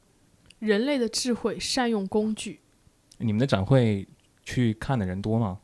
[0.58, 2.60] 人类的智慧，善用工具。
[3.18, 4.06] 你们的展会
[4.44, 5.58] 去看的人多吗？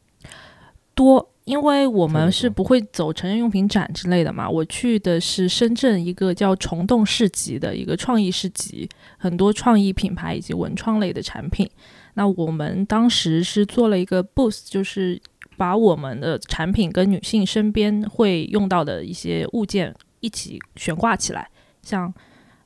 [0.94, 4.48] 多，因为我们是不会走成人用品展之类的嘛。
[4.48, 11.68] 我去的是深圳一个叫虫洞市集的一个创意市集，很多创意品牌以及文创类的产品。
[12.14, 15.20] 那我们当时是做了一个 booth，就是
[15.60, 21.46] 把我们的产品跟女性身边会用到的一些物件一起悬挂起来，
[21.82, 22.10] 像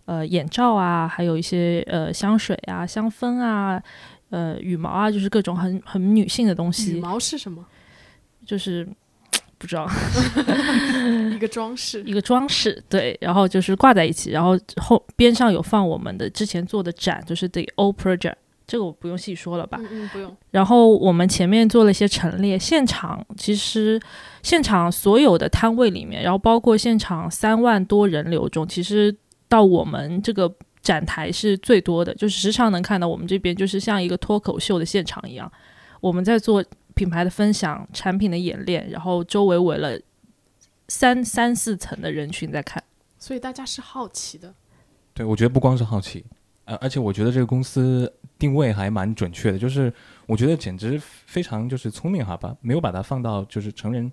[0.04, 3.82] 呃眼罩啊，还有一些呃香水啊、香氛啊、
[4.30, 7.00] 呃羽毛啊，就是各种很很女性的东西羽。
[7.00, 7.66] 毛是什么？
[8.46, 8.88] 就是
[9.58, 9.90] 不知道
[11.34, 12.00] 一个装饰。
[12.04, 19.78] 一个装饰，对，然后就是挂在一起，然后后边上有放我们的之前做的展，就是 The Old Project，这个我不用细说了吧。
[19.80, 20.36] 嗯嗯，不用。
[20.50, 24.00] 然后我们前面做了一些陈列，现场其实
[24.42, 29.14] 现场所有的摊位里面，然后包括现场三万多人流中，其实
[29.48, 35.50] 到我们这个展台是最多的，就是时常能看到我们这边就是像一个脱口秀的现场一样，
[36.00, 39.98] 我们在做品牌的分享、产品的演练，然后周围围了
[40.88, 42.82] 三三四层的人群在看。
[43.18, 44.54] 所以大家是好奇的。
[45.14, 46.24] 对，我觉得不光是好奇，
[46.66, 49.92] 呃，而且我觉得这个公司定位还蛮准确的，就是
[50.26, 54.10] 我觉得简直非常就是聪明哈，把没有把它放到就是成人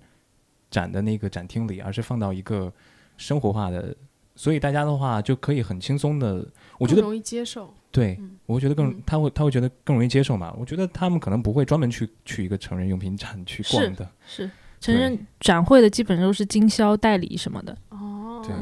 [0.70, 2.72] 展的那个展厅里，而是放到一个
[3.16, 3.94] 生活化的，
[4.36, 6.46] 所以大家的话就可以很轻松的，
[6.78, 7.72] 我觉得更容易接受。
[7.90, 10.54] 对嗯，我会觉得更嗯他会他会觉得更容易接受嘛。
[10.58, 18.42] 我觉得他们可能不会专门去去一个成人用品展去逛的，是成人展会的基本上都是经销代理什么的，哦。
[18.46, 18.54] 对。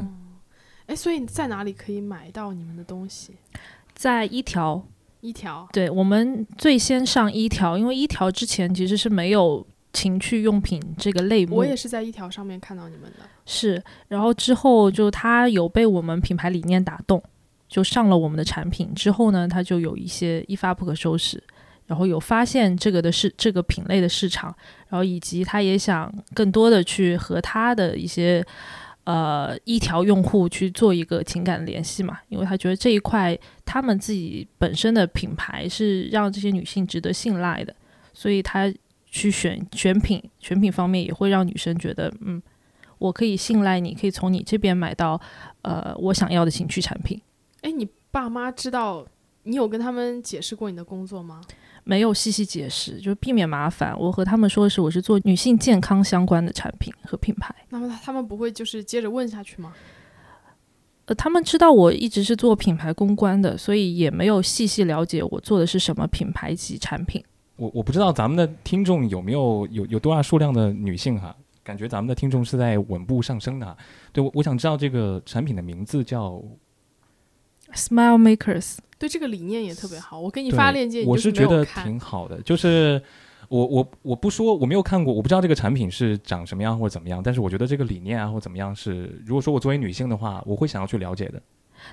[0.87, 3.37] 哎，所以在哪里可以买到你们的东西？
[3.94, 4.85] 在一条
[5.21, 5.69] 一条。
[5.73, 13.27] 对，我们最先上一条，因为一条之前其实是没有情趣用品这个类目，我也是在一条上面看到你们的。
[13.45, 17.23] 是，然后之后就他有被我们品牌理念打动，
[17.69, 21.43] 就上了我们的产品之后呢，他就有一些一发不可收拾，
[21.87, 24.55] 然后有发现这个的市这个品类的市场，
[24.89, 28.45] 然后以及他也想更多的去和他的一些
[29.11, 37.75] 呃一条用户去做一个情感联系嘛，因为他觉得这一块他们自己本身的品牌是让这些女性值得信赖的，
[38.12, 38.73] 所以他
[39.07, 42.40] 去选选品选品方面也会让女生觉得嗯。
[43.01, 45.18] 我可以信赖你，可以从你这边买到，
[45.62, 47.18] 呃，我想要的情趣产品。
[47.62, 49.07] 哎，你爸妈知道
[49.44, 51.40] 你有跟他们解释过你的工作吗？
[51.85, 53.99] 没有细细解释，就避免麻烦。
[53.99, 57.55] 我和他们说的是，我是做女性健康相关的产品和品牌。
[57.71, 59.73] 那么他们不会就是接着问下去吗？
[61.07, 67.25] 呃，他们知道我一直是做品牌公关的，所以也没有细细了解我做的是什么品牌及产品。
[67.57, 73.77] 我我不知道咱们的听众有没有有有多大数量的女性哈，感觉咱们的听众是在稳步上升的哈。
[74.12, 76.40] 对，我我想知道这个产品的名字叫，
[77.75, 81.65] Smile Makers，对这个理念也特别好，我给你发链接，你我就是觉得。
[81.65, 83.03] 挺好的，就是。
[83.49, 91.43] 我我我不说我没有看过，我不知道这个产品是长什么样或者怎么样，但是我觉得这个理念啊或怎么样是，如果说我作为女性的话，我会想要去了解的。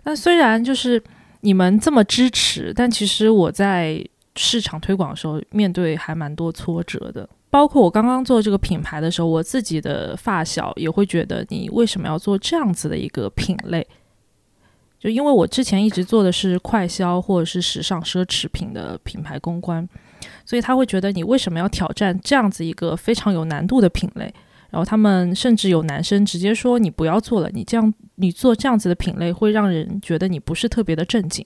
[0.04, 1.02] 那虽然就是
[1.42, 4.00] 你们这么支持，但其实我在
[4.36, 7.28] 市场推广的时候面对还蛮多挫折的。
[7.50, 13.88] 包括我刚刚做这个品牌的时候，我自己的发小也会觉得你为什么要做这样子的一个品类？
[15.00, 19.88] 就因为我之前一直做的是快销或者是时尚奢侈品的品牌公关，
[20.46, 24.34] 所以他会觉得你为什么要挑战这样子一个非常有难度的品类？
[24.70, 31.46] 然后他们甚至有男生直接说你不要做了，你这样你做这样子的品类会让人觉得你不是特别的正经。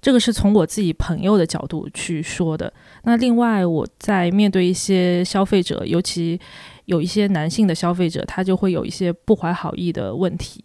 [0.00, 2.70] 这个是从我自己朋友的角度去说的。
[3.04, 6.38] 那另外，我在面对一些消费者，尤其
[6.84, 10.62] 有一些男性的消费者，他就会有一些不怀好意的问题，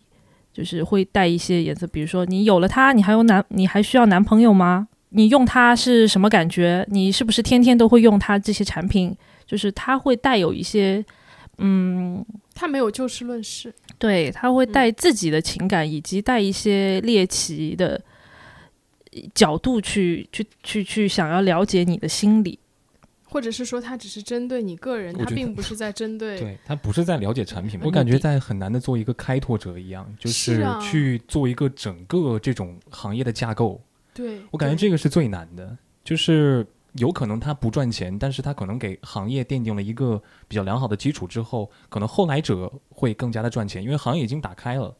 [0.59, 4.89] 就是会带一些颜色，比如说你有了它，你还有男，你还需要男朋友吗？
[5.11, 6.85] 你用它是什么感觉？
[6.89, 9.15] 你是不是天天都会用它这些产品？
[9.47, 11.03] 就是他会带有一些，
[11.59, 17.99] 嗯，他没有就事论事，对他会带自己的情感，以及带一些猎奇的
[19.33, 22.59] 角度去去去去想要了解你的心理，
[23.29, 33.79] 或者是说他只是针对你个人，他并不是在针对，对他不是在了解产品，我感觉在很难的做一个开拓者一样，就是去做一个整个这种行业的架构，
[34.13, 36.65] 对我感觉这个是最难的，就是。
[36.93, 44.93] 有可能他不赚钱，但是他可能给行业奠定了一个比较良好的基础之后，可能后来者会更加的赚钱，因为行业已经打开了，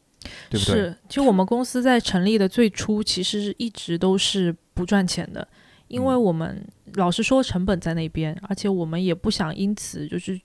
[0.52, 0.76] 对不对？
[0.76, 5.46] 是，就我们公司在成立的最初，其实一直都是不赚钱的，
[5.90, 10.40] 因为我们老实说成本在那边，而且我们也不想因此就是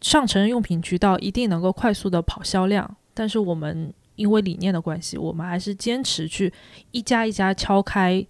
[0.00, 6.52] 上成人用品渠道一定能够快速的跑销量，但是我们因为理念的关系，我们还是坚持去
[6.90, 8.26] 一家一家敲开。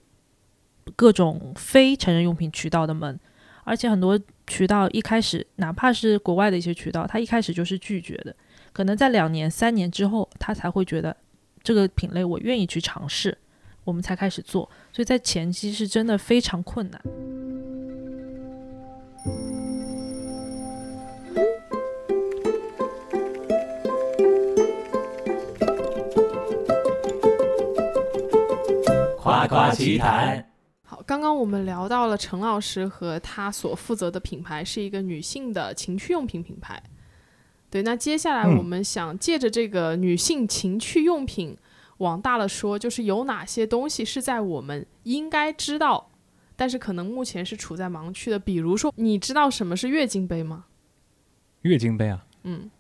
[0.96, 3.20] 各种非成人用品渠道的门，
[3.62, 8.34] 而且很多渠道一开始，哪怕是国外的一些渠道，他一开始就是拒绝的。
[8.72, 11.16] 可能在两年、三年之后，他才会觉得
[11.62, 13.36] 这个品类我愿意去尝试，
[13.84, 14.68] 我们才开始做。
[14.92, 17.00] 所以在前期是真的非常困难。
[29.16, 30.44] 夸夸其谈。
[30.82, 36.82] 好刚刚我们聊到了陈老师和他所负责的品牌是一个女性的情趣用品品牌，
[37.70, 37.82] 对。
[37.82, 41.56] 那接下来我们想借着这个女性情趣用品
[42.00, 46.10] 往大了说，就是有哪些东西是在我们应该知道，
[46.56, 48.38] 但是可能目前是处在盲区的。
[48.38, 50.64] 比如说，你知道什么是月经杯吗？
[51.62, 52.24] 月经杯啊？
[52.42, 52.70] 嗯。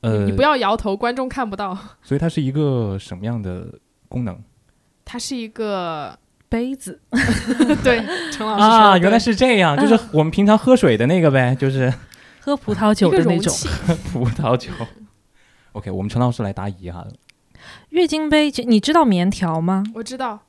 [0.00, 1.78] 呃，你不要摇头，观众看不到。
[2.02, 4.42] 所以它是一个什么样的功能？
[5.04, 6.18] 它是一个。
[6.48, 7.00] 杯子，
[7.82, 7.98] 对，
[8.30, 11.92] 陈老师啊，原来是这样，就是我们平常喝水的那个呗，就是
[12.38, 13.52] 喝葡萄酒的那种
[14.12, 14.70] 葡萄酒。
[15.72, 17.04] OK，我们陈老师来答疑哈。
[17.90, 19.84] 月经杯，你知道棉条吗？
[19.94, 20.40] 我知道。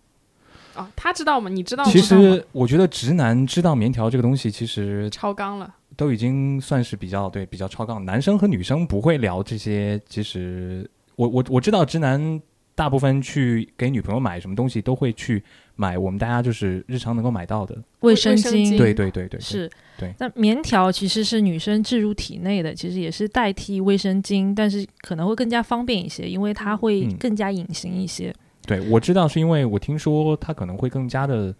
[0.75, 1.49] 哦，他知道吗？
[1.49, 1.91] 你知道吗？
[1.91, 8.03] 其实我觉得直男知道棉条这个东西，其实超纲了，都已经算是比较对比较超纲。
[8.05, 9.99] 男生和女生不会聊这些。
[10.07, 12.41] 其实我我我知道直男。
[12.77, 15.43] 大部分去给女朋友买什么东西，都会去
[15.75, 18.77] 买我们大家就是日常能够买到的卫生巾。
[18.77, 19.67] 对对对对，是。
[19.97, 20.13] 对。
[20.19, 28.31] 那棉条其实是女生置入体内的，其实也是代替卫生巾，但是可能会更加方便一些，因为它会更加隐形一些。
[28.67, 31.55] 对，我知道是因为我听说它可能会更加的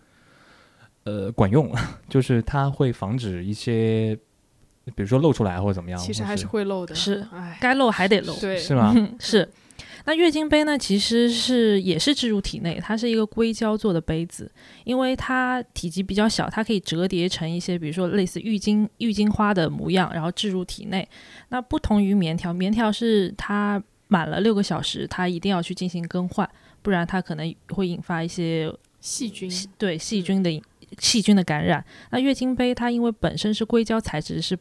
[1.06, 1.74] 呃管用，
[2.08, 4.16] 就是它会防止一些，
[4.94, 6.00] 比如说露出来或者怎么样。
[6.00, 7.26] 其实还是会漏的，是，
[7.60, 8.94] 该漏还得漏，对，是吗？
[9.20, 9.50] 是。
[10.08, 10.78] 那月经杯呢？
[10.78, 14.50] 其实是也是置入体内，它是一个硅胶做的杯子，
[14.86, 21.06] 因为它体积比较小，它可以折叠成一些，比如说类似浴巾、浴巾花的模样，然后置入体内。
[21.50, 26.50] 那不同于棉条，棉条是它满了六个小时，它一定要去进行更换，
[26.82, 30.64] 不然它可能会引发一些细菌，对细菌的
[31.00, 31.84] 细菌的感染。
[32.12, 34.58] 那月经杯它因为本身是硅胶材质，是。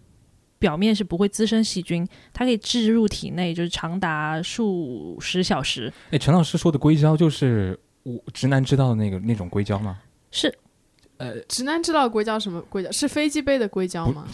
[0.59, 5.93] 表面是不会滋生细菌，它可以置入体内，就是长达数十小时。
[6.11, 9.99] 哎，陈老师说的硅胶就是我直男知道的那个那种硅胶吗？
[10.31, 10.53] 是，
[11.19, 12.91] 呃，直男知道硅胶什么硅胶？
[12.91, 14.27] 是飞机杯的硅胶吗？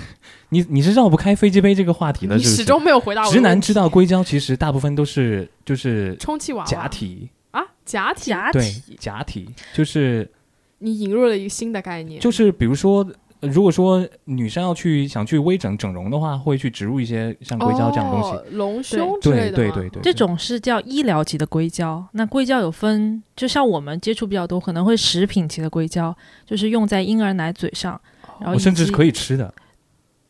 [0.50, 3.32] 你你是绕不开飞机杯这个话题的，你始终没有回答我。
[3.32, 10.30] 直男知道硅胶其实大部分都是就是充气娃娃假体啊，假体假体假体，就是
[10.78, 13.10] 你引入了一个新的概念，就是比如说。
[13.40, 22.06] 如果说女生要去想去微整整容的话，会去植入一些像硅胶这样的东西，隆胸之类的对对对对，这种是叫医疗级的硅胶。
[22.12, 26.14] 那硅胶有分，就像我们接触比较多，可能会食品级的硅胶，
[26.44, 28.00] 就是用在婴儿奶嘴上，
[28.40, 29.52] 然后甚至是可以吃的。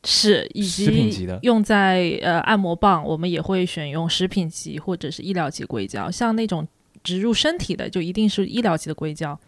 [0.02, 6.11] 是以食品级的及用在呃按摩棒，我们也会选用食品级或者是医疗级硅胶。
[6.11, 6.66] 像那种
[7.02, 9.38] 植入身体的，就一定是医疗级的硅胶。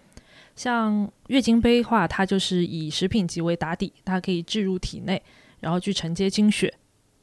[0.54, 5.20] 像月经杯的话，它就是以食品级为打底，它可以置入体内，
[5.60, 6.72] 然后去承接经血。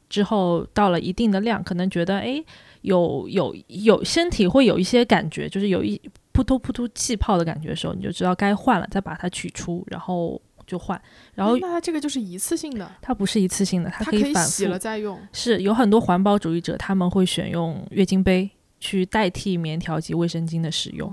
[0.08, 2.44] 之后到了一定的量，可能觉得诶
[2.82, 6.00] 有有有身体会有一些感觉，就是有一
[6.32, 11.00] 扑突扑突气泡的感觉的时候，你就知道该换了，再把它取出，然后就换。
[11.34, 14.64] 然后诶那它这个就是一次性的，它不是一次性的，它它可以反复洗。
[14.64, 15.16] 了再用。
[15.32, 18.50] 是有很多环保主义者，他们会选用月经杯
[18.80, 21.08] 去代替棉条及卫生巾的使用。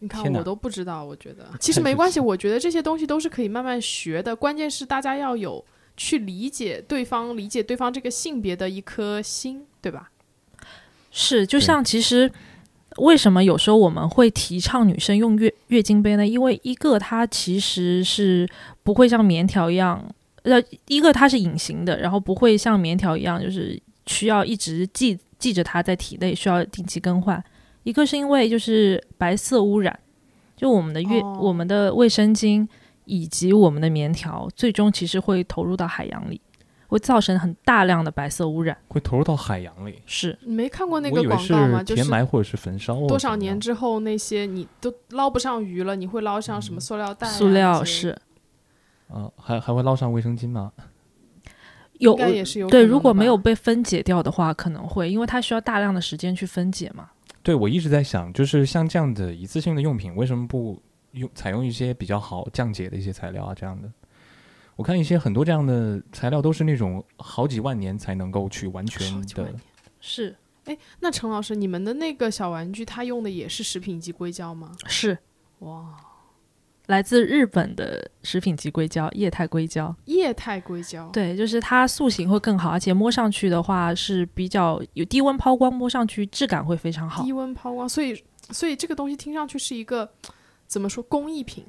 [0.00, 5.64] 你看我都不知道，我觉得其实没关系，我觉得这些东西都是可以慢慢学的，关键是大家要有
[5.96, 10.10] 去理解对方、理解对方这个性别的一颗心，对吧？
[11.10, 12.30] 是，就像其实
[12.98, 16.24] 为什么有时候我们会提倡女生用月月经杯呢？
[16.24, 18.48] 因为一个它其实是
[18.84, 20.08] 不会像棉条一样，
[20.42, 27.42] 呃，一个它是隐形的，然后不会像棉条一样，就是需要一直记记着它在体内，需要定期更换。
[27.88, 29.98] 一个是因为就是白色污染，
[30.54, 32.68] 就我们的月、哦我们的卫生巾
[33.06, 36.38] 以及我们的棉条，最终其实会投入到海洋里，
[36.88, 38.76] 会造成很大量的白色污染。
[38.88, 40.02] 会投入到海洋里。
[40.04, 41.78] 是你没看过那个广告吗？
[41.78, 43.06] 是填埋或者是焚烧哦。
[43.08, 47.30] 多少年之后，那些你都捞不上鱼了，你会捞上什么塑料袋、啊？
[47.30, 48.10] 塑料是
[49.08, 49.32] 啊？
[49.34, 50.72] 还还会捞上卫生巾吗？
[51.94, 57.08] 有也是有对，如果没有被分解掉的话，可能会，因为它需要大量的时间去分解嘛。
[57.48, 60.78] 对，我一直在想，就是像这样的一次性的用品，为什么不
[61.12, 63.54] 用采用一些比较好降解的一些材料啊？
[63.54, 63.90] 这样的，
[64.76, 69.60] 我看一些很多这样的材料都是那种好几万年才能够去完全的好几万年。
[69.98, 70.36] 是
[71.00, 74.76] 那陈老师，你们的那个小玩具，它用的也是食品级硅胶吗？
[74.86, 75.16] 是，
[75.60, 75.96] 哇，
[76.88, 79.94] 来自日本的食品级硅胶，液态硅胶。
[80.06, 87.32] 液态硅胶，对，就是它塑形会更好，而且摸上去的话是比较有低温抛光，摸上去质感会非常好低。
[87.32, 88.18] 温抛光，所以
[88.50, 90.10] 所以这个东西听上去是一个
[90.66, 91.64] 怎么说工艺品？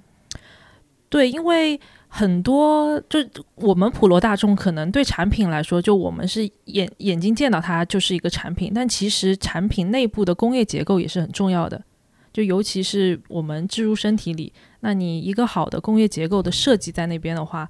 [1.10, 3.20] 对，因为很多就
[3.56, 11.84] 我们普罗大众可能对产品来说，就我们是眼眼睛见到它就是一个产品，但其实产品内部的工业结构也是很重要的。
[12.32, 17.68] 就尤其是我们置入身体里，那你一个好的工业结构的设计在那边的话，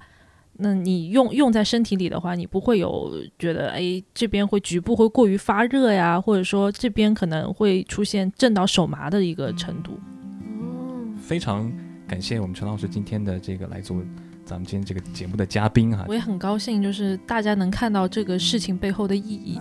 [0.58, 9.98] 那你用用在身体里的话，你不会有觉得哎这边会局部会过于发热呀，或者说这边可能会出现震到手麻的一个程度。
[11.20, 11.72] 非常
[12.06, 14.02] 感谢我们陈老师今天的这个来做
[14.44, 16.14] 咱们今天这个节目的嘉宾哈我。
[16.14, 19.60] 也很高兴，就是大家能看到这个事情背后的意义。